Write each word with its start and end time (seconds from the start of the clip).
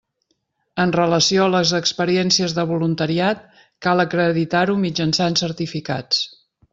En 0.83 0.93
relació 0.95 1.43
a 1.43 1.51
les 1.55 1.73
experiències 1.79 2.55
de 2.61 2.65
voluntariat 2.73 3.45
cal 3.87 4.05
acreditar-ho 4.07 4.79
mitjançant 4.87 5.39
certificats. 5.47 6.25